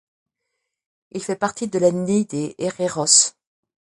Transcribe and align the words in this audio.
Il 1.11 1.21
fait 1.21 1.35
partie 1.35 1.67
de 1.67 1.77
l'ethnie 1.77 2.25
des 2.25 2.55
Hereros. 2.57 3.35